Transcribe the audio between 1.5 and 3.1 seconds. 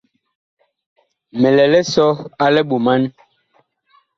lɛ lisɔ a liɓoman.